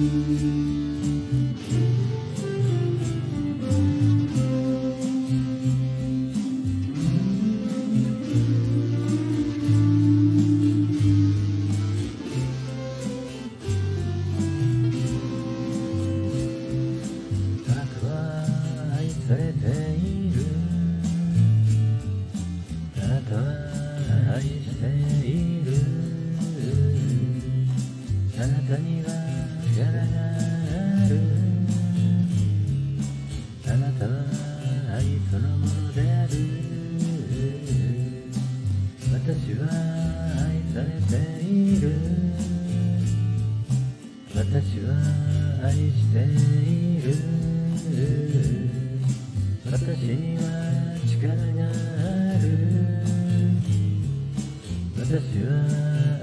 [0.00, 0.06] あな
[17.84, 18.16] たは
[18.96, 20.40] 愛されている。
[22.96, 23.42] あなたは
[24.36, 24.48] 愛し
[24.80, 24.86] て
[25.28, 25.68] いる。
[28.38, 29.29] あなたには
[29.82, 29.84] あ
[33.72, 34.12] なたは
[34.94, 36.32] 愛そのものである。
[39.10, 39.64] 私は
[40.36, 41.84] 愛されている。
[44.34, 44.92] 私は
[45.64, 47.08] 愛している。
[49.64, 49.78] 私
[50.12, 50.40] には
[51.08, 51.72] 力があ
[52.38, 52.44] る。
[54.98, 55.08] 私
[55.42, 55.48] は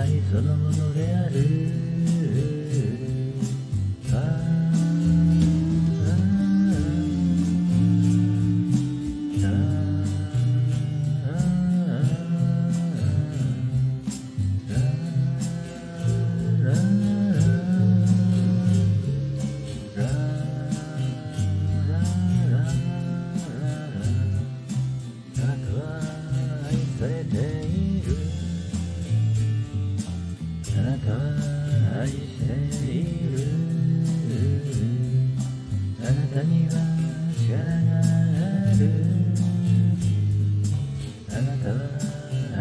[0.00, 1.89] 愛そのものである。
[36.42, 36.72] には
[37.36, 38.82] 力がある
[41.28, 41.76] あなたは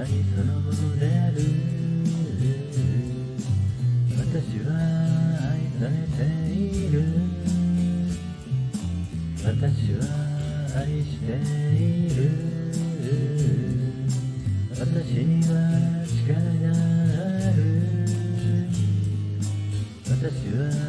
[0.02, 1.35] 愛そのものである
[4.17, 4.69] 私は
[5.52, 7.39] 愛されている
[9.44, 10.30] 私は
[10.75, 12.30] 愛している。
[14.72, 14.85] 私
[15.25, 15.52] には
[16.05, 17.57] 力がある。
[20.05, 20.13] 私
[20.55, 20.89] は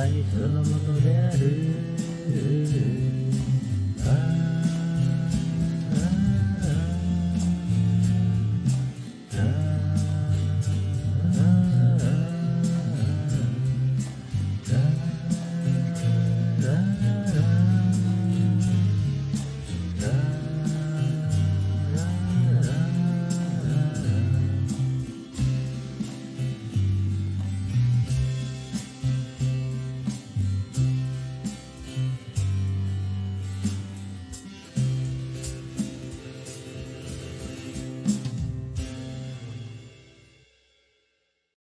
[0.00, 1.90] 愛そのものである。
[4.02, 4.79] ああ